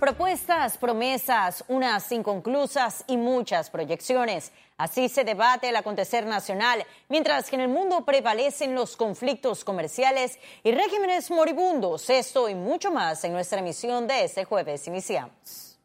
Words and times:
Propuestas, 0.00 0.78
promesas, 0.78 1.62
unas 1.68 2.10
inconclusas 2.10 3.04
y 3.06 3.18
muchas 3.18 3.68
proyecciones. 3.68 4.50
Así 4.78 5.10
se 5.10 5.24
debate 5.24 5.68
el 5.68 5.76
acontecer 5.76 6.24
nacional, 6.24 6.86
mientras 7.10 7.50
que 7.50 7.56
en 7.56 7.60
el 7.60 7.68
mundo 7.68 8.06
prevalecen 8.06 8.74
los 8.74 8.96
conflictos 8.96 9.62
comerciales 9.62 10.38
y 10.62 10.72
regímenes 10.72 11.30
moribundos. 11.30 12.08
Esto 12.08 12.48
y 12.48 12.54
mucho 12.54 12.90
más 12.90 13.22
en 13.24 13.34
nuestra 13.34 13.58
emisión 13.58 14.06
de 14.06 14.24
este 14.24 14.46
jueves. 14.46 14.88
Iniciamos. 14.88 15.78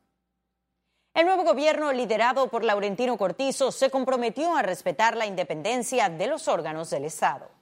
El 1.14 1.26
nuevo 1.26 1.44
gobierno 1.44 1.92
liderado 1.92 2.48
por 2.48 2.64
Laurentino 2.64 3.18
Cortizo 3.18 3.70
se 3.74 3.90
comprometió 3.90 4.56
a 4.56 4.62
respetar 4.62 5.18
la 5.18 5.26
independencia 5.26 6.08
de 6.08 6.28
los 6.28 6.48
órganos 6.48 6.90
del 6.90 7.04
Estado. 7.04 7.55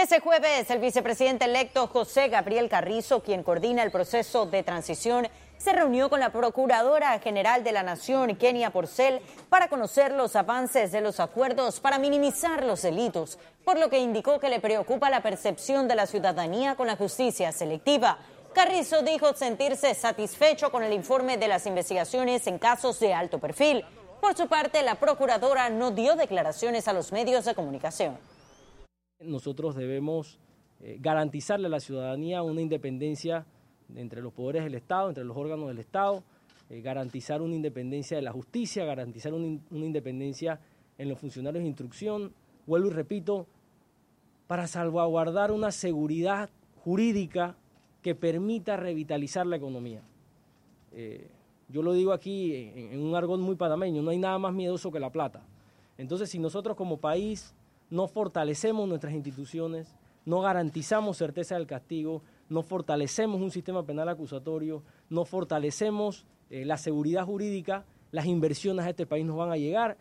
Ese 0.00 0.20
jueves, 0.20 0.70
el 0.70 0.78
vicepresidente 0.78 1.44
electo 1.44 1.86
José 1.86 2.28
Gabriel 2.28 2.70
Carrizo, 2.70 3.22
quien 3.22 3.42
coordina 3.42 3.82
el 3.82 3.90
proceso 3.90 4.46
de 4.46 4.62
transición, 4.62 5.28
se 5.58 5.74
reunió 5.74 6.08
con 6.08 6.20
la 6.20 6.32
Procuradora 6.32 7.18
General 7.18 7.62
de 7.62 7.72
la 7.72 7.82
Nación, 7.82 8.34
Kenia 8.36 8.70
Porcel, 8.70 9.20
para 9.50 9.68
conocer 9.68 10.12
los 10.12 10.36
avances 10.36 10.90
de 10.90 11.02
los 11.02 11.20
acuerdos 11.20 11.80
para 11.80 11.98
minimizar 11.98 12.64
los 12.64 12.80
delitos, 12.80 13.38
por 13.62 13.78
lo 13.78 13.90
que 13.90 13.98
indicó 13.98 14.40
que 14.40 14.48
le 14.48 14.58
preocupa 14.58 15.10
la 15.10 15.22
percepción 15.22 15.86
de 15.86 15.96
la 15.96 16.06
ciudadanía 16.06 16.76
con 16.76 16.86
la 16.86 16.96
justicia 16.96 17.52
selectiva. 17.52 18.16
Carrizo 18.54 19.02
dijo 19.02 19.34
sentirse 19.34 19.92
satisfecho 19.92 20.72
con 20.72 20.82
el 20.82 20.94
informe 20.94 21.36
de 21.36 21.48
las 21.48 21.66
investigaciones 21.66 22.46
en 22.46 22.58
casos 22.58 22.98
de 23.00 23.12
alto 23.12 23.38
perfil. 23.38 23.84
Por 24.22 24.34
su 24.34 24.48
parte, 24.48 24.82
la 24.82 24.94
Procuradora 24.94 25.68
no 25.68 25.90
dio 25.90 26.16
declaraciones 26.16 26.88
a 26.88 26.94
los 26.94 27.12
medios 27.12 27.44
de 27.44 27.54
comunicación. 27.54 28.16
Nosotros 29.20 29.74
debemos 29.74 30.38
eh, 30.80 30.96
garantizarle 30.98 31.66
a 31.66 31.70
la 31.70 31.80
ciudadanía 31.80 32.42
una 32.42 32.62
independencia 32.62 33.44
entre 33.94 34.22
los 34.22 34.32
poderes 34.32 34.64
del 34.64 34.74
Estado, 34.74 35.08
entre 35.08 35.24
los 35.24 35.36
órganos 35.36 35.68
del 35.68 35.78
Estado, 35.78 36.22
eh, 36.70 36.80
garantizar 36.80 37.42
una 37.42 37.54
independencia 37.54 38.16
de 38.16 38.22
la 38.22 38.32
justicia, 38.32 38.84
garantizar 38.86 39.34
una, 39.34 39.60
independencia 39.70 40.58
en 40.96 41.08
los 41.10 41.18
funcionarios 41.18 41.62
de 41.62 41.68
instrucción, 41.68 42.32
vuelvo 42.66 42.88
y 42.88 42.92
repito, 42.92 43.46
para 44.46 44.66
salvaguardar 44.66 45.52
una 45.52 45.70
seguridad 45.70 46.48
jurídica 46.82 47.56
que 48.00 48.14
permita 48.14 48.76
revitalizar 48.76 49.46
la 49.46 49.56
economía. 49.56 50.02
Eh, 50.92 51.28
yo 51.68 51.82
lo 51.82 51.92
digo 51.92 52.12
aquí 52.12 52.54
en, 52.54 52.92
en 52.94 53.02
un 53.02 53.14
argón 53.14 53.42
muy 53.42 53.56
panameño, 53.56 54.00
no 54.00 54.10
hay 54.10 54.18
nada 54.18 54.38
más 54.38 54.54
miedoso 54.54 54.90
que 54.90 54.98
la 54.98 55.10
plata. 55.10 55.42
Entonces, 55.98 56.30
si 56.30 56.38
nosotros 56.38 56.74
como 56.74 56.96
país 56.96 57.54
no 57.90 58.08
fortalecemos 58.08 58.88
nuestras 58.88 59.12
instituciones, 59.12 59.94
no 60.24 60.40
garantizamos 60.40 61.16
certeza 61.16 61.56
del 61.56 61.66
castigo, 61.66 62.22
no 62.48 62.62
fortalecemos 62.62 63.40
un 63.40 63.50
sistema 63.50 63.84
penal 63.84 64.08
acusatorio, 64.08 64.82
no 65.08 65.24
fortalecemos 65.24 66.26
eh, 66.50 66.64
la 66.64 66.78
seguridad 66.78 67.24
jurídica, 67.24 67.84
las 68.10 68.26
inversiones 68.26 68.86
a 68.86 68.90
este 68.90 69.06
país 69.06 69.24
nos 69.24 69.36
van 69.36 69.52
a 69.52 69.56
llegar. 69.56 69.98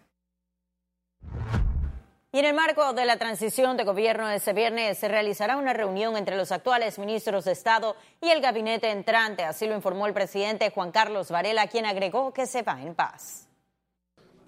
Y 2.32 2.38
en 2.38 2.46
el 2.46 2.54
marco 2.54 2.94
de 2.94 3.06
la 3.06 3.18
transición 3.18 3.76
de 3.76 3.84
gobierno 3.84 4.30
ese 4.30 4.54
viernes 4.54 5.00
se 5.00 5.08
realizará 5.08 5.58
una 5.58 5.74
reunión 5.74 6.16
entre 6.16 6.38
los 6.38 6.52
actuales 6.52 7.00
ministros 7.00 7.46
de 7.46 7.54
Estado 7.54 7.96
y 8.22 8.30
el 8.30 8.40
gabinete 8.40 8.92
entrante, 8.92 9.44
así 9.44 9.66
lo 9.66 9.76
informó 9.76 10.06
el 10.06 10.14
presidente 10.14 10.70
Juan 10.70 10.92
Carlos 10.92 11.32
Varela, 11.32 11.68
quien 11.68 11.88
agregó 11.88 12.32
que 12.32 12.46
se 12.46 12.62
va 12.62 12.84
en 12.84 12.94
paz 12.94 13.49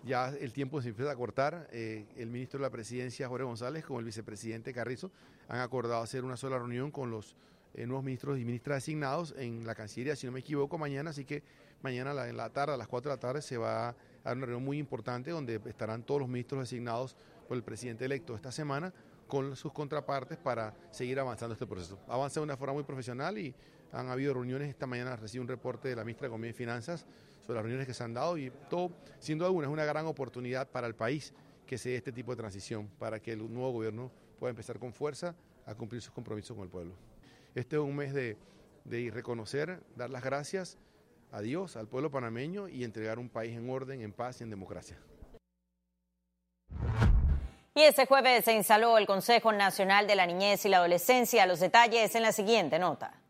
ya 0.03 0.29
el 0.29 0.53
tiempo 0.53 0.81
se 0.81 0.89
empieza 0.89 1.11
a 1.11 1.15
cortar. 1.15 1.67
Eh, 1.71 2.05
el 2.17 2.29
ministro 2.29 2.59
de 2.59 2.63
la 2.63 2.69
Presidencia, 2.69 3.27
Jorge 3.27 3.45
González, 3.45 3.85
con 3.85 3.97
el 3.97 4.05
vicepresidente 4.05 4.73
Carrizo, 4.73 5.11
han 5.47 5.59
acordado 5.59 6.01
hacer 6.01 6.23
una 6.23 6.37
sola 6.37 6.57
reunión 6.57 6.91
con 6.91 7.11
los 7.11 7.35
eh, 7.73 7.85
nuevos 7.85 8.03
ministros 8.03 8.39
y 8.39 8.45
ministras 8.45 8.77
designados 8.77 9.33
en 9.37 9.65
la 9.65 9.75
Cancillería, 9.75 10.15
si 10.15 10.25
no 10.25 10.33
me 10.33 10.39
equivoco, 10.39 10.77
mañana. 10.77 11.11
Así 11.11 11.25
que 11.25 11.43
mañana 11.81 12.27
en 12.27 12.37
la 12.37 12.49
tarde, 12.49 12.73
a 12.73 12.77
las 12.77 12.87
4 12.87 13.11
de 13.11 13.15
la 13.15 13.19
tarde, 13.19 13.41
se 13.41 13.57
va 13.57 13.89
a 13.89 13.95
dar 14.23 14.37
una 14.37 14.45
reunión 14.45 14.65
muy 14.65 14.77
importante 14.77 15.31
donde 15.31 15.61
estarán 15.65 16.03
todos 16.03 16.21
los 16.21 16.29
ministros 16.29 16.61
designados 16.61 17.15
por 17.47 17.57
el 17.57 17.63
presidente 17.63 18.05
electo 18.05 18.35
esta 18.35 18.51
semana 18.51 18.93
con 19.27 19.55
sus 19.55 19.71
contrapartes 19.71 20.37
para 20.37 20.73
seguir 20.91 21.19
avanzando 21.19 21.53
este 21.53 21.65
proceso. 21.65 21.97
Avanza 22.07 22.39
de 22.39 22.43
una 22.43 22.57
forma 22.57 22.73
muy 22.73 22.83
profesional 22.83 23.37
y 23.37 23.55
han 23.93 24.09
habido 24.09 24.33
reuniones. 24.33 24.69
Esta 24.69 24.87
mañana 24.87 25.15
recibí 25.15 25.41
un 25.41 25.47
reporte 25.47 25.87
de 25.87 25.95
la 25.95 26.03
ministra 26.03 26.25
de 26.25 26.27
Economía 26.27 26.49
y 26.49 26.53
Finanzas 26.53 27.05
sobre 27.45 27.55
las 27.55 27.63
reuniones 27.63 27.87
que 27.87 27.93
se 27.93 28.03
han 28.03 28.13
dado 28.13 28.37
y 28.37 28.51
todo, 28.69 28.91
sin 29.19 29.37
duda 29.37 29.47
alguna, 29.47 29.67
es 29.67 29.73
una 29.73 29.85
gran 29.85 30.05
oportunidad 30.05 30.69
para 30.69 30.87
el 30.87 30.95
país 30.95 31.33
que 31.65 31.77
se 31.77 31.89
dé 31.89 31.95
este 31.95 32.11
tipo 32.11 32.31
de 32.31 32.37
transición, 32.37 32.89
para 32.99 33.19
que 33.19 33.33
el 33.33 33.39
nuevo 33.39 33.71
gobierno 33.71 34.11
pueda 34.39 34.49
empezar 34.49 34.79
con 34.79 34.93
fuerza 34.93 35.35
a 35.65 35.75
cumplir 35.75 36.01
sus 36.01 36.13
compromisos 36.13 36.55
con 36.55 36.63
el 36.63 36.69
pueblo. 36.69 36.93
Este 37.55 37.75
es 37.75 37.81
un 37.81 37.95
mes 37.95 38.13
de, 38.13 38.37
de 38.85 39.11
reconocer, 39.11 39.81
dar 39.95 40.09
las 40.09 40.23
gracias 40.23 40.77
a 41.31 41.41
Dios, 41.41 41.77
al 41.77 41.87
pueblo 41.87 42.11
panameño 42.11 42.67
y 42.67 42.83
entregar 42.83 43.19
un 43.19 43.29
país 43.29 43.57
en 43.57 43.69
orden, 43.69 44.01
en 44.01 44.11
paz 44.11 44.41
y 44.41 44.43
en 44.43 44.49
democracia. 44.49 44.97
Y 47.73 47.83
este 47.83 48.05
jueves 48.05 48.43
se 48.43 48.53
instaló 48.53 48.97
el 48.97 49.05
Consejo 49.05 49.53
Nacional 49.53 50.05
de 50.05 50.15
la 50.15 50.25
Niñez 50.25 50.65
y 50.65 50.69
la 50.69 50.77
Adolescencia. 50.77 51.45
Los 51.45 51.61
detalles 51.61 52.13
en 52.15 52.21
la 52.21 52.33
siguiente 52.33 52.79
nota. 52.79 53.20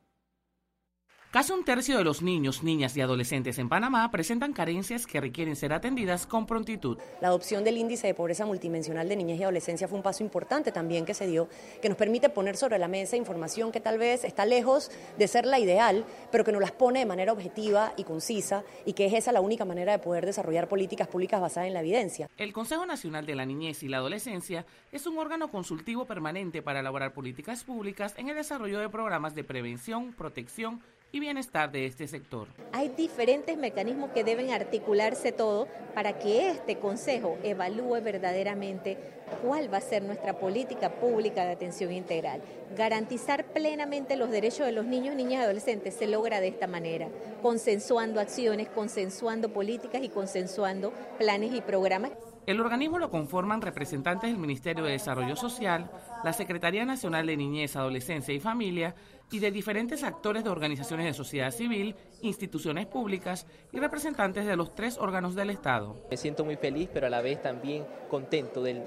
Casi 1.31 1.53
un 1.53 1.64
tercio 1.64 1.97
de 1.97 2.03
los 2.03 2.22
niños, 2.22 2.62
niñas 2.62 2.97
y 2.97 3.00
adolescentes 3.00 3.58
en 3.58 3.69
Panamá 3.69 4.12
presentan 4.12 4.52
carencias 4.52 5.08
que 5.08 5.22
requieren 5.22 5.56
ser 5.56 5.72
atendidas 5.72 6.28
con 6.28 6.46
prontitud. 6.46 6.97
La 7.22 7.30
adopción 7.30 7.64
del 7.64 7.78
índice 7.78 8.08
de 8.08 8.14
pobreza 8.14 8.46
multidimensional 8.46 9.08
de 9.08 9.16
niñez 9.16 9.40
y 9.40 9.44
adolescencia 9.44 9.88
fue 9.88 9.96
un 9.96 10.03
paso 10.03 10.24
importante 10.24 10.74
también 10.74 11.06
que 11.06 11.14
se 11.14 11.28
dio, 11.28 11.47
que 11.81 11.88
nos 11.88 11.97
permite 11.97 12.28
poner 12.28 12.58
sobre 12.58 12.78
la 12.80 12.90
mesa 12.90 13.16
información 13.16 13.72
que 13.72 13.80
tal 13.80 13.97
vez 13.97 14.25
está 14.25 14.46
lejos 14.46 14.92
de 15.18 15.25
ser 15.30 15.46
la 15.46 15.58
ideal, 15.58 16.03
pero 16.34 16.44
que 16.44 16.52
nos 16.52 16.59
las 16.59 16.74
pone 16.74 17.00
de 17.00 17.06
manera 17.06 17.31
objetiva 17.31 17.94
y 17.96 18.03
concisa 18.03 18.66
y 18.86 18.92
que 18.92 19.06
es 19.06 19.13
esa 19.13 19.31
la 19.31 19.40
única 19.40 19.63
manera 19.63 19.94
de 19.94 20.00
poder 20.00 20.25
desarrollar 20.25 20.68
políticas 20.68 21.08
públicas 21.08 21.40
basadas 21.40 21.68
en 21.68 21.74
la 21.75 21.80
evidencia. 21.80 22.30
El 22.36 22.52
Consejo 22.52 22.86
Nacional 22.86 23.25
de 23.25 23.36
la 23.36 23.46
Niñez 23.46 23.84
y 23.84 23.88
la 23.88 24.00
Adolescencia 24.00 24.66
es 24.92 25.08
un 25.08 25.18
órgano 25.18 25.50
consultivo 25.50 26.03
permanente 26.03 26.62
para 26.62 26.81
elaborar 26.81 27.13
políticas 27.13 27.63
públicas 27.63 28.16
en 28.18 28.28
el 28.28 28.36
desarrollo 28.36 28.81
de 28.81 28.90
programas 28.90 29.34
de 29.34 29.46
prevención, 29.46 30.12
protección 30.12 30.81
y 31.12 31.20
bienestar 31.20 31.72
de 31.72 31.86
este 31.86 32.08
sector. 32.08 32.48
Hay 32.72 32.90
diferentes 32.90 33.58
mecanismos 33.58 34.12
que 34.12 34.24
deben 34.24 34.52
articularse 34.52 35.32
todo 35.32 35.68
para 35.94 36.20
que 36.20 36.50
este 36.52 36.78
Consejo 36.78 37.38
evalúe 37.44 38.02
verdaderamente 38.02 38.98
cuál 39.44 39.72
va 39.74 39.78
a 39.78 39.82
ser 39.82 40.04
nuestra 40.04 40.40
política 40.40 40.90
pública 40.96 41.46
de 41.46 41.52
atención 41.52 41.92
integral. 41.92 42.42
Garantizar 42.78 43.46
plenamente 43.46 44.16
los 44.16 44.32
derechos 44.32 44.66
de 44.66 44.72
los 44.72 44.86
niños, 44.86 45.16
niñas 45.16 45.42
y 45.42 45.44
adolescentes 45.44 45.96
se 45.96 46.08
logra 46.08 46.40
de 46.40 46.48
esta 46.48 46.68
manera, 46.68 47.10
consensuando 47.42 48.20
acciones, 48.20 48.70
consensuando 48.70 49.50
políticas 49.50 50.04
y 50.04 50.10
consensuando 50.10 50.94
planes 51.18 51.54
y 51.54 51.62
programas. 51.62 52.12
El 52.51 52.59
organismo 52.59 53.00
lo 53.00 53.09
conforman 53.09 53.62
representantes 53.62 54.29
del 54.29 54.38
Ministerio 54.38 54.84
de 54.84 54.91
Desarrollo 54.91 55.38
Social, 55.38 55.89
la 56.22 56.34
Secretaría 56.34 56.84
Nacional 56.84 57.25
de 57.25 57.38
Niñez, 57.38 57.78
Adolescencia 57.78 58.34
y 58.34 58.41
Familia 58.41 58.94
y 59.31 59.39
de 59.39 59.51
diferentes 59.51 60.03
actores 60.03 60.44
de 60.44 60.50
organizaciones 60.50 61.06
de 61.06 61.13
sociedad 61.13 61.51
civil, 61.51 61.95
instituciones 62.19 62.88
públicas 62.88 63.47
y 63.72 63.79
representantes 63.79 64.45
de 64.45 64.57
los 64.57 64.75
tres 64.75 64.97
órganos 64.97 65.34
del 65.34 65.50
Estado. 65.50 65.95
Me 66.12 66.17
siento 66.17 66.44
muy 66.44 66.57
feliz, 66.57 66.89
pero 66.94 67.07
a 67.07 67.09
la 67.09 67.22
vez 67.22 67.41
también 67.41 67.85
contento 68.09 68.62
del, 68.62 68.83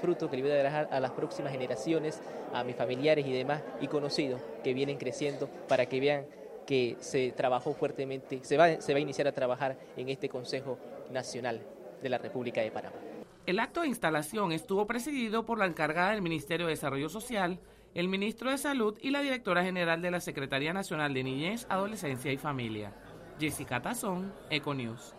fruto 0.00 0.28
que 0.28 0.36
le 0.36 0.42
voy 0.42 0.50
a 0.50 0.54
dejar 0.56 0.88
a 0.90 0.98
las 0.98 1.12
próximas 1.12 1.52
generaciones, 1.52 2.20
a 2.52 2.64
mis 2.64 2.74
familiares 2.74 3.24
y 3.28 3.32
demás 3.32 3.62
y 3.80 3.86
conocidos 3.86 4.40
que 4.64 4.74
vienen 4.74 4.98
creciendo 4.98 5.48
para 5.68 5.86
que 5.86 6.00
vean 6.00 6.26
que 6.66 6.96
se 6.98 7.30
trabajó 7.30 7.74
fuertemente, 7.74 8.40
se 8.42 8.56
va, 8.56 8.80
se 8.80 8.92
va 8.92 8.98
a 8.98 9.02
iniciar 9.02 9.28
a 9.28 9.32
trabajar 9.32 9.76
en 9.96 10.08
este 10.08 10.28
Consejo 10.28 10.78
Nacional 11.12 11.60
de 12.02 12.08
la 12.08 12.18
República 12.18 12.60
de 12.60 12.70
Panamá. 12.70 12.96
El 13.46 13.60
acto 13.60 13.82
de 13.82 13.88
instalación 13.88 14.52
estuvo 14.52 14.86
presidido 14.86 15.44
por 15.44 15.58
la 15.58 15.66
encargada 15.66 16.10
del 16.10 16.22
Ministerio 16.22 16.66
de 16.66 16.72
Desarrollo 16.72 17.08
Social, 17.08 17.58
el 17.94 18.08
ministro 18.08 18.50
de 18.50 18.58
Salud 18.58 18.98
y 19.00 19.10
la 19.10 19.20
directora 19.20 19.62
general 19.62 20.02
de 20.02 20.10
la 20.10 20.20
Secretaría 20.20 20.72
Nacional 20.72 21.12
de 21.14 21.24
Niñez, 21.24 21.66
Adolescencia 21.68 22.32
y 22.32 22.38
Familia. 22.38 22.92
Jessica 23.38 23.82
Tazón, 23.82 24.32
Econews. 24.50 25.14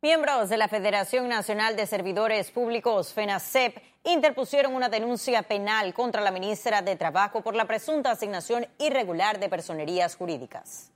Miembros 0.00 0.48
de 0.48 0.56
la 0.56 0.66
Federación 0.66 1.28
Nacional 1.28 1.76
de 1.76 1.86
Servidores 1.86 2.50
Públicos, 2.50 3.12
FENACEP, 3.12 3.76
interpusieron 4.04 4.74
una 4.74 4.88
denuncia 4.88 5.42
penal 5.44 5.94
contra 5.94 6.20
la 6.20 6.32
ministra 6.32 6.82
de 6.82 6.96
Trabajo 6.96 7.40
por 7.42 7.54
la 7.54 7.66
presunta 7.66 8.10
asignación 8.10 8.66
irregular 8.78 9.38
de 9.38 9.48
personerías 9.48 10.16
jurídicas. 10.16 10.90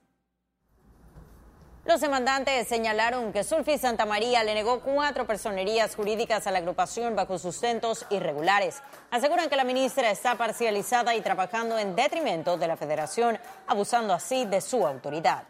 Los 1.87 2.01
demandantes 2.01 2.67
señalaron 2.67 3.33
que 3.33 3.45
Sulfi 3.45 3.79
Santa 3.79 4.07
María 4.07 4.43
le 4.43 4.55
negó 4.55 4.81
cuatro 4.81 5.25
personerías 5.25 5.95
jurídicas 5.95 6.45
a 6.49 6.51
la 6.51 6.59
agrupación 6.59 7.15
bajo 7.15 7.39
sustentos 7.39 8.05
irregulares. 8.11 8.83
Aseguran 9.13 9.49
que 9.49 9.55
la 9.55 9.63
ministra 9.63 10.11
está 10.11 10.35
parcializada 10.35 11.15
y 11.15 11.21
trabajando 11.21 11.79
en 11.79 11.95
detrimento 11.95 12.57
de 12.57 12.67
la 12.67 12.77
federación, 12.77 13.39
abusando 13.69 14.13
así 14.13 14.47
de 14.47 14.61
su 14.61 14.85
autoridad. 14.85 15.45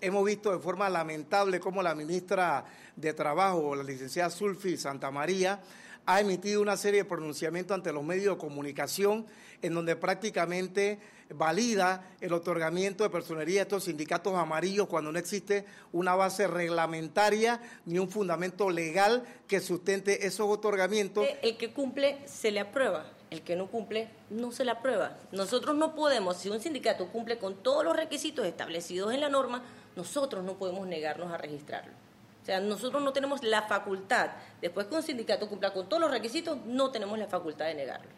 Hemos 0.00 0.24
visto 0.24 0.52
de 0.52 0.60
forma 0.60 0.88
lamentable 0.88 1.58
cómo 1.58 1.82
la 1.82 1.96
ministra 1.96 2.64
de 2.94 3.14
Trabajo, 3.14 3.74
la 3.74 3.82
licenciada 3.82 4.30
Sulfi 4.30 4.76
Santa 4.76 5.10
María, 5.10 5.58
ha 6.06 6.20
emitido 6.20 6.60
una 6.60 6.76
serie 6.76 7.02
de 7.02 7.08
pronunciamientos 7.08 7.74
ante 7.74 7.92
los 7.92 8.04
medios 8.04 8.36
de 8.36 8.40
comunicación 8.40 9.26
en 9.62 9.74
donde 9.74 9.96
prácticamente 9.96 10.98
valida 11.34 12.10
el 12.20 12.32
otorgamiento 12.32 13.04
de 13.04 13.10
personería 13.10 13.60
de 13.60 13.62
estos 13.62 13.84
sindicatos 13.84 14.34
amarillos 14.34 14.88
cuando 14.88 15.12
no 15.12 15.18
existe 15.18 15.64
una 15.92 16.14
base 16.14 16.46
reglamentaria 16.46 17.60
ni 17.86 17.98
un 17.98 18.08
fundamento 18.08 18.70
legal 18.70 19.24
que 19.46 19.60
sustente 19.60 20.26
esos 20.26 20.48
otorgamientos. 20.48 21.26
El 21.42 21.56
que 21.56 21.72
cumple 21.72 22.18
se 22.26 22.50
le 22.50 22.60
aprueba, 22.60 23.06
el 23.30 23.42
que 23.42 23.56
no 23.56 23.68
cumple 23.68 24.08
no 24.30 24.52
se 24.52 24.64
le 24.64 24.72
aprueba. 24.72 25.16
Nosotros 25.30 25.76
no 25.76 25.94
podemos, 25.94 26.36
si 26.36 26.50
un 26.50 26.60
sindicato 26.60 27.08
cumple 27.08 27.38
con 27.38 27.62
todos 27.62 27.84
los 27.84 27.96
requisitos 27.96 28.44
establecidos 28.46 29.14
en 29.14 29.20
la 29.20 29.28
norma, 29.28 29.62
nosotros 29.96 30.44
no 30.44 30.58
podemos 30.58 30.86
negarnos 30.86 31.32
a 31.32 31.38
registrarlo. 31.38 32.01
O 32.42 32.44
sea, 32.44 32.58
nosotros 32.58 33.00
no 33.02 33.12
tenemos 33.12 33.44
la 33.44 33.62
facultad, 33.62 34.30
después 34.60 34.88
que 34.88 34.96
un 34.96 35.02
sindicato 35.02 35.48
cumpla 35.48 35.72
con 35.72 35.88
todos 35.88 36.02
los 36.02 36.10
requisitos, 36.10 36.58
no 36.66 36.90
tenemos 36.90 37.16
la 37.18 37.28
facultad 37.28 37.66
de 37.66 37.74
negarlo. 37.74 38.10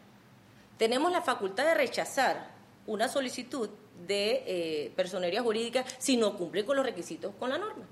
Tenemos 0.79 1.13
la 1.13 1.21
facultad 1.21 1.67
de 1.67 1.75
rechazar 1.75 2.49
una 2.87 3.09
solicitud 3.09 3.69
de 4.07 4.43
eh, 4.47 4.93
personería 4.97 5.43
jurídica 5.43 5.85
si 5.99 6.17
no 6.17 6.37
cumple 6.37 6.65
con 6.65 6.77
los 6.77 6.87
requisitos 6.87 7.35
con 7.39 7.51
la 7.51 7.59
norma. 7.59 7.85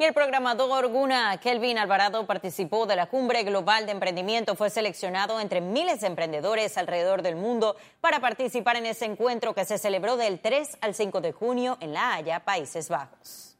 Y 0.00 0.04
el 0.04 0.14
programador 0.14 0.86
Guna 0.88 1.38
Kelvin 1.38 1.76
Alvarado 1.76 2.24
participó 2.24 2.86
de 2.86 2.94
la 2.94 3.06
Cumbre 3.06 3.42
Global 3.42 3.84
de 3.84 3.90
Emprendimiento. 3.90 4.54
Fue 4.54 4.70
seleccionado 4.70 5.40
entre 5.40 5.60
miles 5.60 6.02
de 6.02 6.06
emprendedores 6.06 6.78
alrededor 6.78 7.22
del 7.22 7.34
mundo 7.34 7.74
para 8.00 8.20
participar 8.20 8.76
en 8.76 8.86
ese 8.86 9.06
encuentro 9.06 9.54
que 9.54 9.64
se 9.64 9.76
celebró 9.76 10.16
del 10.16 10.38
3 10.38 10.78
al 10.82 10.94
5 10.94 11.20
de 11.20 11.32
junio 11.32 11.78
en 11.80 11.94
La 11.94 12.14
Haya, 12.14 12.44
Países 12.44 12.88
Bajos. 12.88 13.57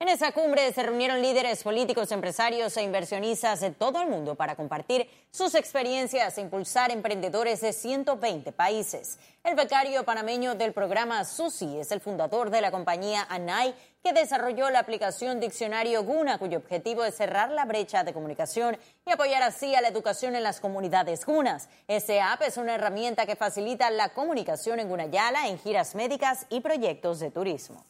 En 0.00 0.08
esa 0.08 0.30
cumbre 0.30 0.72
se 0.72 0.84
reunieron 0.84 1.20
líderes 1.20 1.64
políticos, 1.64 2.12
empresarios 2.12 2.76
e 2.76 2.82
inversionistas 2.84 3.58
de 3.58 3.72
todo 3.72 4.00
el 4.00 4.06
mundo 4.06 4.36
para 4.36 4.54
compartir 4.54 5.10
sus 5.32 5.56
experiencias 5.56 6.38
e 6.38 6.40
impulsar 6.40 6.92
emprendedores 6.92 7.60
de 7.62 7.72
120 7.72 8.52
países. 8.52 9.18
El 9.42 9.56
becario 9.56 10.04
panameño 10.04 10.54
del 10.54 10.72
programa 10.72 11.24
SUSI 11.24 11.80
es 11.80 11.90
el 11.90 12.00
fundador 12.00 12.50
de 12.50 12.60
la 12.60 12.70
compañía 12.70 13.26
ANAI, 13.28 13.74
que 14.00 14.12
desarrolló 14.12 14.70
la 14.70 14.78
aplicación 14.78 15.40
Diccionario 15.40 16.04
Guna, 16.04 16.38
cuyo 16.38 16.58
objetivo 16.58 17.04
es 17.04 17.16
cerrar 17.16 17.50
la 17.50 17.64
brecha 17.64 18.04
de 18.04 18.12
comunicación 18.12 18.78
y 19.04 19.10
apoyar 19.10 19.42
así 19.42 19.74
a 19.74 19.80
la 19.80 19.88
educación 19.88 20.36
en 20.36 20.44
las 20.44 20.60
comunidades 20.60 21.26
gunas. 21.26 21.68
Este 21.88 22.20
app 22.20 22.42
es 22.42 22.56
una 22.56 22.76
herramienta 22.76 23.26
que 23.26 23.34
facilita 23.34 23.90
la 23.90 24.10
comunicación 24.10 24.78
en 24.78 24.90
Gunayala, 24.90 25.48
en 25.48 25.58
giras 25.58 25.96
médicas 25.96 26.46
y 26.50 26.60
proyectos 26.60 27.18
de 27.18 27.32
turismo. 27.32 27.84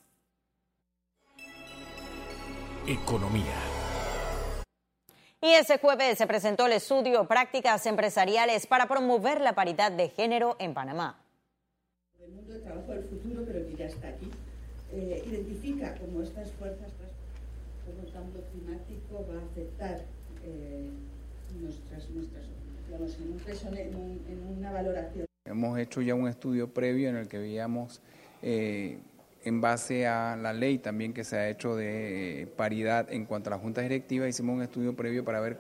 Economía. 2.88 3.52
Y 5.43 5.49
ese 5.49 5.76
jueves 5.79 6.17
se 6.17 6.26
presentó 6.26 6.64
el 6.64 6.73
estudio 6.73 7.29
Prácticas 7.29 7.85
Empresariales 7.85 8.67
para 8.67 8.88
promover 8.88 9.43
la 9.43 9.55
paridad 9.55 9.93
de 9.93 10.08
género 10.08 10.56
en 10.58 10.73
Panamá. 10.73 11.23
El 12.19 12.31
mundo 12.32 12.55
del 12.55 12.62
trabajo 12.62 12.93
del 12.93 13.05
futuro, 13.05 13.43
pero 13.46 13.67
que 13.67 13.76
ya 13.76 13.85
está 13.85 14.08
aquí, 14.08 14.31
eh, 14.94 15.23
identifica 15.26 15.96
cómo 15.96 16.23
estas 16.23 16.50
fuerzas, 16.52 16.88
como 17.85 18.06
el 18.06 18.11
cambio 18.11 18.40
climático 18.52 19.26
va 19.31 19.38
a 19.38 19.44
afectar 19.44 20.00
eh, 20.46 20.88
nuestras, 21.61 22.08
nuestras 22.08 22.44
digamos, 22.87 23.14
en, 23.19 23.96
un, 23.96 24.25
en, 24.31 24.58
una 24.58 24.73
valoración. 24.73 25.26
Hemos 25.44 25.79
hecho 25.79 26.00
ya 26.00 26.14
un 26.14 26.26
estudio 26.26 26.73
previo 26.73 27.11
en 27.11 27.17
el 27.17 27.29
que 27.29 27.37
veíamos 27.37 28.00
eh, 28.41 28.99
en 29.48 29.60
base 29.60 30.06
a 30.06 30.36
la 30.36 30.52
ley 30.52 30.78
también 30.78 31.12
que 31.12 31.24
se 31.24 31.36
ha 31.36 31.48
hecho 31.48 31.74
de 31.74 32.48
paridad 32.56 33.10
en 33.12 33.24
cuanto 33.24 33.50
a 33.50 33.56
la 33.56 33.58
junta 33.58 33.80
directiva, 33.80 34.28
hicimos 34.28 34.56
un 34.56 34.62
estudio 34.62 34.94
previo 34.94 35.24
para 35.24 35.40
ver 35.40 35.58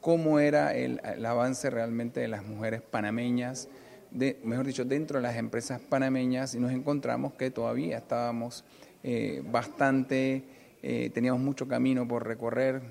cómo 0.00 0.38
era 0.38 0.74
el, 0.74 1.00
avance 1.24 1.70
realmente 1.70 2.20
de 2.20 2.28
las 2.28 2.44
mujeres 2.44 2.82
panameñas, 2.82 3.68
de, 4.10 4.38
mejor 4.44 4.66
dicho, 4.66 4.84
dentro 4.84 5.18
de 5.18 5.22
las 5.22 5.36
empresas 5.36 5.80
panameñas 5.80 6.54
y 6.54 6.60
nos 6.60 6.72
encontramos 6.72 7.34
que 7.34 7.50
todavía 7.50 7.98
estábamos 7.98 8.64
eh, 9.02 9.42
bastante, 9.44 10.44
eh, 10.82 11.10
teníamos 11.12 11.40
mucho 11.40 11.68
camino 11.68 12.06
por 12.06 12.26
recorrer, 12.26 12.82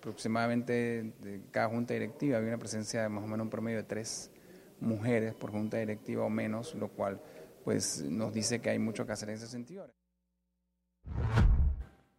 aproximadamente 0.00 1.12
de 1.22 1.40
cada 1.50 1.68
junta 1.68 1.94
directiva 1.94 2.38
había 2.38 2.48
una 2.48 2.58
presencia 2.58 3.02
de 3.02 3.08
más 3.08 3.24
o 3.24 3.26
menos 3.26 3.44
un 3.44 3.50
promedio 3.50 3.78
de 3.78 3.84
tres 3.84 4.30
mujeres 4.80 5.34
por 5.34 5.50
junta 5.50 5.76
directiva 5.78 6.24
o 6.24 6.30
menos, 6.30 6.74
lo 6.74 6.88
cual 6.88 7.20
pues 7.68 8.00
nos 8.00 8.32
dice 8.32 8.62
que 8.62 8.70
hay 8.70 8.78
mucho 8.78 9.04
que 9.04 9.12
hacer 9.12 9.28
en 9.28 9.34
ese 9.34 9.46
sentido. 9.46 9.86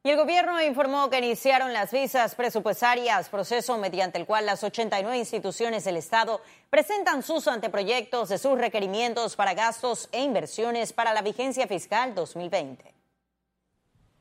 Y 0.04 0.12
el 0.12 0.16
gobierno 0.16 0.62
informó 0.62 1.10
que 1.10 1.18
iniciaron 1.18 1.74
las 1.74 1.92
visas 1.92 2.36
presupuestarias, 2.36 3.30
proceso 3.30 3.76
mediante 3.80 4.20
el 4.20 4.28
cual 4.28 4.46
las 4.46 4.64
89 4.64 5.18
instituciones 5.18 5.86
del 5.86 5.98
Estado 5.98 6.40
presentan 6.70 7.24
sus 7.24 7.48
anteproyectos 7.48 8.30
de 8.30 8.38
sus 8.38 8.60
requerimientos 8.60 9.36
para 9.36 9.56
gastos 9.56 10.08
e 10.12 10.22
inversiones 10.22 10.94
para 10.94 11.16
la 11.16 11.24
vigencia 11.24 11.66
fiscal 11.66 12.14
2020. 12.14 12.94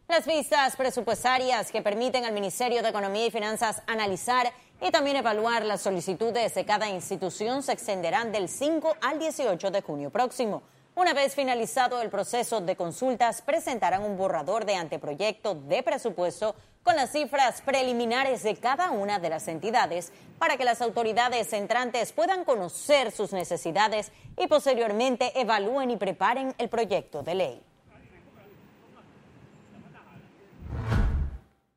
Las 0.09 0.25
vistas 0.25 0.77
presupuestarias 0.77 1.71
que 1.71 1.83
permiten 1.83 2.25
al 2.25 2.33
Ministerio 2.33 2.83
de 2.83 2.89
Economía 2.89 3.27
y 3.27 3.31
Finanzas 3.31 3.83
analizar 3.87 4.51
y 4.81 4.91
también 4.91 5.17
evaluar 5.17 5.67
las 5.67 5.83
solicitudes 5.83 6.55
de 6.55 6.65
cada 6.65 6.89
institución 6.89 7.63
se 7.63 7.73
extenderán 7.73 8.33
del 8.33 8.49
5 8.49 8.97
al 9.03 9.19
18 9.19 9.71
de 9.71 9.83
junio 9.83 10.09
próximo. 10.09 10.63
Una 10.99 11.15
vez 11.15 11.37
finalizado 11.37 12.03
el 12.03 12.11
proceso 12.11 12.61
de 12.61 12.75
consultas, 12.75 13.41
presentarán 13.41 14.03
un 14.03 14.17
borrador 14.17 14.65
de 14.65 14.75
anteproyecto 14.75 15.55
de 15.55 15.85
presupuesto 15.85 16.57
con 16.83 16.97
las 16.97 17.13
cifras 17.13 17.61
preliminares 17.61 18.43
de 18.43 18.57
cada 18.57 18.91
una 18.91 19.21
de 19.21 19.31
las 19.31 19.47
entidades 19.47 20.13
para 20.41 20.57
que 20.57 20.65
las 20.65 20.83
autoridades 20.83 21.53
entrantes 21.53 22.13
puedan 22.13 22.45
conocer 22.45 23.13
sus 23.13 23.33
necesidades 23.33 24.11
y 24.37 24.49
posteriormente 24.49 25.41
evalúen 25.41 25.93
y 25.93 25.97
preparen 25.97 26.53
el 26.59 26.69
proyecto 26.69 27.23
de 27.23 27.35
ley. 27.37 27.63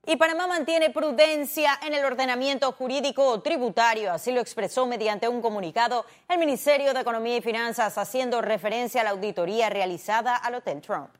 Y 0.07 0.15
Panamá 0.15 0.48
mantiene 0.48 0.89
prudencia 0.89 1.80
en 1.83 1.94
el 1.94 2.03
ordenamiento 2.03 2.71
jurídico 2.71 3.39
tributario, 3.42 4.12
así 4.12 4.31
lo 4.31 4.42
expresó 4.42 4.88
mediante 4.88 5.27
un 5.27 5.44
comunicado 5.44 6.06
el 6.27 6.39
Ministerio 6.39 6.95
de 6.95 7.01
Economía 7.01 7.38
y 7.38 7.42
Finanzas 7.42 8.00
haciendo 8.00 8.42
referencia 8.42 9.01
a 9.01 9.03
la 9.03 9.12
auditoría 9.12 9.69
realizada 9.69 10.36
al 10.38 10.56
Hotel 10.56 10.81
Trump. 10.81 11.12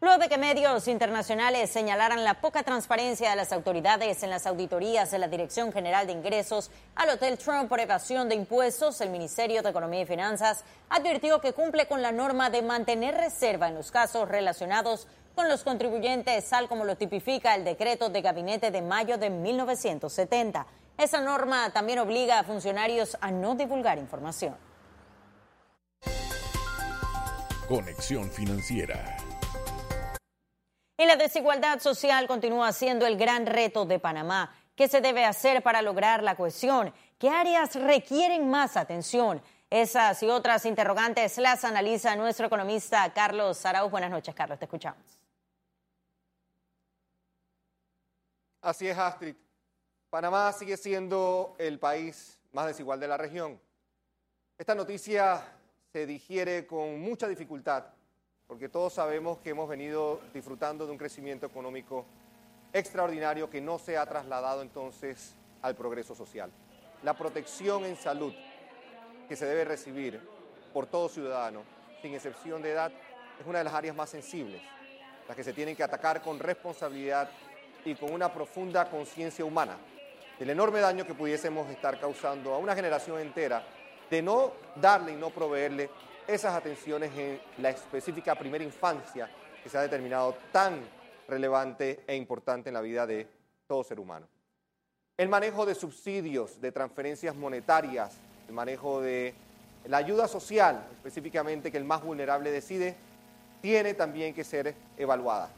Luego 0.00 0.18
de 0.18 0.28
que 0.28 0.38
medios 0.38 0.86
internacionales 0.86 1.70
señalaran 1.70 2.22
la 2.22 2.34
poca 2.34 2.62
transparencia 2.62 3.30
de 3.30 3.36
las 3.36 3.52
autoridades 3.52 4.22
en 4.22 4.30
las 4.30 4.46
auditorías 4.46 5.10
de 5.10 5.18
la 5.18 5.28
Dirección 5.28 5.72
General 5.72 6.06
de 6.06 6.12
Ingresos 6.12 6.70
al 6.94 7.08
Hotel 7.08 7.38
Trump 7.38 7.68
por 7.68 7.80
evasión 7.80 8.28
de 8.28 8.34
impuestos, 8.36 9.00
el 9.00 9.10
Ministerio 9.10 9.62
de 9.62 9.70
Economía 9.70 10.02
y 10.02 10.06
Finanzas 10.06 10.62
advirtió 10.90 11.40
que 11.40 11.54
cumple 11.54 11.88
con 11.88 12.02
la 12.02 12.12
norma 12.12 12.50
de 12.50 12.62
mantener 12.62 13.16
reserva 13.16 13.66
en 13.66 13.74
los 13.74 13.90
casos 13.90 14.28
relacionados 14.28 15.06
con 15.06 15.23
los 15.42 15.64
contribuyentes, 15.64 16.48
tal 16.48 16.68
como 16.68 16.84
lo 16.84 16.96
tipifica 16.96 17.54
el 17.54 17.64
decreto 17.64 18.08
de 18.08 18.22
gabinete 18.22 18.70
de 18.70 18.82
mayo 18.82 19.18
de 19.18 19.30
1970. 19.30 20.66
Esa 20.96 21.20
norma 21.20 21.70
también 21.70 21.98
obliga 21.98 22.38
a 22.38 22.44
funcionarios 22.44 23.16
a 23.20 23.30
no 23.30 23.54
divulgar 23.54 23.98
información. 23.98 24.56
Conexión 27.68 28.30
financiera. 28.30 29.16
Y 30.96 31.06
la 31.06 31.16
desigualdad 31.16 31.80
social 31.80 32.28
continúa 32.28 32.72
siendo 32.72 33.06
el 33.06 33.16
gran 33.16 33.46
reto 33.46 33.84
de 33.84 33.98
Panamá. 33.98 34.54
¿Qué 34.76 34.86
se 34.86 35.00
debe 35.00 35.24
hacer 35.24 35.62
para 35.62 35.82
lograr 35.82 36.22
la 36.22 36.36
cohesión? 36.36 36.94
¿Qué 37.18 37.28
áreas 37.28 37.74
requieren 37.74 38.48
más 38.48 38.76
atención? 38.76 39.42
Esas 39.70 40.22
y 40.22 40.28
otras 40.28 40.66
interrogantes 40.66 41.38
las 41.38 41.64
analiza 41.64 42.14
nuestro 42.14 42.46
economista 42.46 43.12
Carlos 43.12 43.64
Arauz. 43.66 43.90
Buenas 43.90 44.10
noches, 44.10 44.34
Carlos, 44.34 44.58
te 44.58 44.66
escuchamos. 44.66 45.23
Así 48.64 48.88
es, 48.88 48.96
Astrid. 48.96 49.34
Panamá 50.08 50.50
sigue 50.54 50.78
siendo 50.78 51.54
el 51.58 51.78
país 51.78 52.40
más 52.52 52.66
desigual 52.66 52.98
de 52.98 53.06
la 53.06 53.18
región. 53.18 53.60
Esta 54.56 54.74
noticia 54.74 55.42
se 55.92 56.06
digiere 56.06 56.66
con 56.66 56.98
mucha 56.98 57.28
dificultad, 57.28 57.84
porque 58.46 58.70
todos 58.70 58.94
sabemos 58.94 59.36
que 59.40 59.50
hemos 59.50 59.68
venido 59.68 60.22
disfrutando 60.32 60.86
de 60.86 60.92
un 60.92 60.96
crecimiento 60.96 61.44
económico 61.44 62.06
extraordinario 62.72 63.50
que 63.50 63.60
no 63.60 63.78
se 63.78 63.98
ha 63.98 64.06
trasladado 64.06 64.62
entonces 64.62 65.34
al 65.60 65.76
progreso 65.76 66.14
social. 66.14 66.50
La 67.02 67.12
protección 67.12 67.84
en 67.84 67.96
salud 67.96 68.32
que 69.28 69.36
se 69.36 69.44
debe 69.44 69.66
recibir 69.66 70.26
por 70.72 70.86
todo 70.86 71.10
ciudadano, 71.10 71.64
sin 72.00 72.14
excepción 72.14 72.62
de 72.62 72.70
edad, 72.70 72.90
es 73.38 73.46
una 73.46 73.58
de 73.58 73.64
las 73.64 73.74
áreas 73.74 73.94
más 73.94 74.08
sensibles, 74.08 74.62
las 75.28 75.36
que 75.36 75.44
se 75.44 75.52
tienen 75.52 75.76
que 75.76 75.82
atacar 75.84 76.22
con 76.22 76.38
responsabilidad 76.38 77.28
y 77.84 77.94
con 77.94 78.12
una 78.12 78.32
profunda 78.32 78.88
conciencia 78.88 79.44
humana 79.44 79.76
del 80.38 80.50
enorme 80.50 80.80
daño 80.80 81.06
que 81.06 81.14
pudiésemos 81.14 81.68
estar 81.70 81.98
causando 82.00 82.54
a 82.54 82.58
una 82.58 82.74
generación 82.74 83.20
entera 83.20 83.62
de 84.10 84.22
no 84.22 84.52
darle 84.76 85.12
y 85.12 85.16
no 85.16 85.30
proveerle 85.30 85.90
esas 86.26 86.54
atenciones 86.54 87.12
en 87.16 87.40
la 87.58 87.70
específica 87.70 88.34
primera 88.34 88.64
infancia 88.64 89.28
que 89.62 89.68
se 89.68 89.78
ha 89.78 89.82
determinado 89.82 90.36
tan 90.50 90.80
relevante 91.28 92.04
e 92.06 92.16
importante 92.16 92.70
en 92.70 92.74
la 92.74 92.80
vida 92.80 93.06
de 93.06 93.26
todo 93.66 93.84
ser 93.84 94.00
humano. 94.00 94.26
El 95.16 95.28
manejo 95.28 95.64
de 95.64 95.74
subsidios, 95.74 96.60
de 96.60 96.72
transferencias 96.72 97.36
monetarias, 97.36 98.16
el 98.48 98.54
manejo 98.54 99.00
de 99.00 99.34
la 99.86 99.98
ayuda 99.98 100.26
social, 100.26 100.86
específicamente 100.92 101.70
que 101.70 101.76
el 101.76 101.84
más 101.84 102.02
vulnerable 102.02 102.50
decide, 102.50 102.96
tiene 103.60 103.94
también 103.94 104.34
que 104.34 104.44
ser 104.44 104.74
evaluada. 104.96 105.50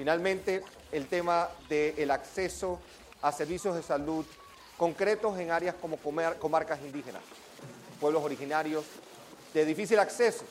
Finalmente, 0.00 0.62
el 0.92 1.08
tema 1.08 1.50
del 1.68 2.10
acceso 2.10 2.80
a 3.20 3.30
servicios 3.32 3.76
de 3.76 3.82
salud 3.82 4.24
concretos 4.78 5.38
en 5.38 5.50
áreas 5.50 5.74
como 5.74 5.98
comarcas 5.98 6.80
indígenas, 6.80 7.20
pueblos 8.00 8.24
originarios 8.24 8.86
de 9.52 9.66
difícil 9.66 9.98
acceso, 9.98 10.46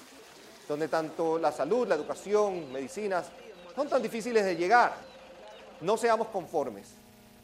donde 0.67 0.87
tanto 0.87 1.39
la 1.39 1.51
salud, 1.51 1.87
la 1.87 1.95
educación, 1.95 2.71
medicinas 2.71 3.25
son 3.75 3.89
tan 3.89 4.03
difíciles 4.03 4.45
de 4.45 4.55
llegar. 4.55 4.93
No 5.81 5.97
seamos 5.97 6.27
conformes, 6.27 6.89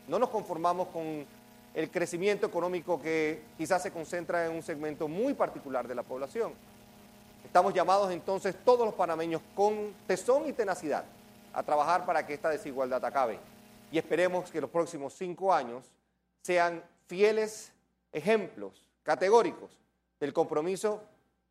no 0.07 0.19
nos 0.19 0.29
conformamos 0.29 0.89
con 0.89 1.25
el 1.73 1.89
crecimiento 1.89 2.45
económico 2.45 3.01
que 3.01 3.41
quizás 3.57 3.81
se 3.81 3.89
concentra 3.89 4.45
en 4.45 4.51
un 4.51 4.61
segmento 4.61 5.07
muy 5.07 5.33
particular 5.33 5.87
de 5.87 5.95
la 5.95 6.03
población. 6.03 6.53
Estamos 7.43 7.73
llamados 7.73 8.11
entonces 8.11 8.53
todos 8.63 8.85
los 8.85 8.93
panameños 8.93 9.41
con 9.55 9.91
tesón 10.05 10.47
y 10.47 10.53
tenacidad 10.53 11.03
a 11.55 11.63
trabajar 11.63 12.05
para 12.05 12.27
que 12.27 12.33
esta 12.33 12.49
desigualdad 12.49 13.03
acabe. 13.03 13.39
Y 13.91 13.97
esperemos 13.97 14.51
que 14.51 14.59
los 14.59 14.69
próximos 14.69 15.13
cinco 15.13 15.53
años 15.53 15.89
sean 16.41 16.83
fieles 17.07 17.71
ejemplos 18.11 18.83
categóricos 19.03 19.71
del 20.19 20.33
compromiso 20.33 21.01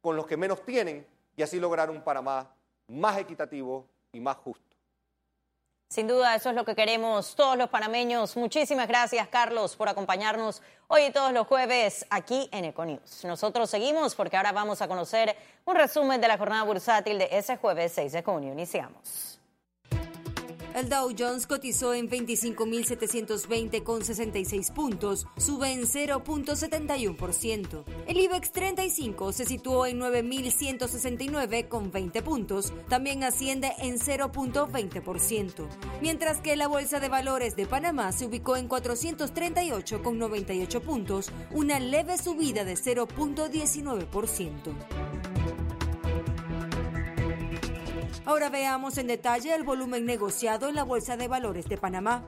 con 0.00 0.16
los 0.16 0.26
que 0.26 0.37
menos 0.37 0.62
tienen 0.64 1.06
y 1.37 1.42
así 1.42 1.58
lograr 1.58 1.90
un 1.90 2.02
Panamá 2.02 2.54
más 2.88 3.18
equitativo 3.18 3.87
y 4.12 4.20
más 4.20 4.37
justo. 4.37 4.62
Sin 5.88 6.06
duda, 6.06 6.34
eso 6.34 6.50
es 6.50 6.56
lo 6.56 6.64
que 6.64 6.75
queremos 6.75 7.34
todos 7.34 7.56
los 7.56 7.70
panameños. 7.70 8.37
Muchísimas 8.37 8.88
gracias, 8.88 9.28
Carlos, 9.28 9.76
por 9.76 9.88
acompañarnos 9.88 10.61
hoy 10.88 11.04
y 11.04 11.12
todos 11.12 11.32
los 11.32 11.46
jueves 11.46 12.04
aquí 12.11 12.49
en 12.52 12.64
Econews. 12.66 13.25
Nosotros 13.25 13.70
seguimos 13.70 14.14
porque 14.14 14.37
ahora 14.37 14.52
vamos 14.52 14.82
a 14.82 14.88
conocer 14.88 15.37
un 15.64 15.76
resumen 15.76 16.20
de 16.20 16.28
la 16.28 16.37
jornada 16.37 16.64
bursátil 16.64 17.18
de 17.18 17.28
ese 17.30 17.56
jueves 17.56 17.92
6 17.92 18.12
de 18.12 18.23
junio. 18.23 18.52
Iniciamos. 18.52 19.33
El 20.74 20.88
Dow 20.88 21.12
Jones 21.16 21.46
cotizó 21.46 21.94
en 21.94 22.10
25.720,66 22.10 24.72
puntos, 24.72 25.28
sube 25.36 25.70
en 25.70 25.82
0.71%. 25.82 27.84
El 28.08 28.16
IBEX 28.16 28.50
35 28.50 29.32
se 29.32 29.44
situó 29.44 29.86
en 29.86 30.00
9.169,20 30.00 32.22
puntos, 32.24 32.72
también 32.88 33.22
asciende 33.22 33.70
en 33.78 34.00
0.20%, 34.00 35.68
mientras 36.02 36.40
que 36.40 36.56
la 36.56 36.66
Bolsa 36.66 36.98
de 36.98 37.08
Valores 37.08 37.54
de 37.54 37.66
Panamá 37.66 38.10
se 38.10 38.26
ubicó 38.26 38.56
en 38.56 38.68
438,98 38.68 40.80
puntos, 40.80 41.30
una 41.52 41.78
leve 41.78 42.18
subida 42.18 42.64
de 42.64 42.74
0.19%. 42.74 45.13
Ahora 48.25 48.49
veamos 48.49 48.99
en 48.99 49.06
detalle 49.06 49.54
el 49.54 49.62
volumen 49.62 50.06
negociado 50.06 50.68
en 50.68 50.75
la 50.75 50.85
Bolsa 50.85 51.16
de 51.16 51.28
Valores 51.28 51.68
de 51.68 51.76
Panamá. 51.76 52.25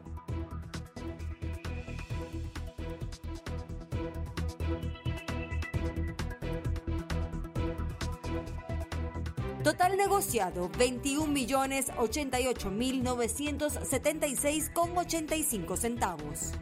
Total 9.66 9.96
negociado 9.96 10.70
21 10.78 11.26
millones 11.26 11.90
88 11.98 12.70
mil 12.70 13.02
976 13.02 14.70
con 14.70 14.96
85 14.96 15.76
centavos. 15.76 16.52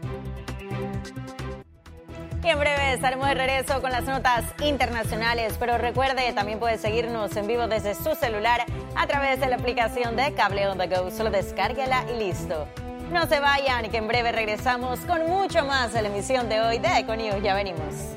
Y 2.44 2.50
en 2.50 2.58
breve 2.58 2.92
estaremos 2.92 3.26
de 3.26 3.34
regreso 3.34 3.80
con 3.80 3.90
las 3.90 4.04
notas 4.04 4.44
internacionales, 4.62 5.54
pero 5.58 5.78
recuerde, 5.78 6.30
también 6.34 6.58
puede 6.58 6.76
seguirnos 6.76 7.34
en 7.36 7.46
vivo 7.46 7.66
desde 7.68 7.94
su 7.94 8.14
celular 8.14 8.66
a 8.94 9.06
través 9.06 9.40
de 9.40 9.46
la 9.46 9.56
aplicación 9.56 10.14
de 10.14 10.34
Cable 10.34 10.68
On 10.68 10.76
The 10.76 10.88
Go. 10.88 11.10
Solo 11.10 11.30
descárguela 11.30 12.04
y 12.14 12.18
listo. 12.18 12.68
No 13.10 13.26
se 13.26 13.40
vayan, 13.40 13.90
que 13.90 13.96
en 13.96 14.08
breve 14.08 14.30
regresamos 14.30 15.00
con 15.00 15.26
mucho 15.26 15.64
más 15.64 15.94
de 15.94 16.02
la 16.02 16.08
emisión 16.08 16.50
de 16.50 16.60
hoy 16.60 16.78
de 16.78 16.98
Econius. 16.98 17.42
Ya 17.42 17.54
venimos. 17.54 18.13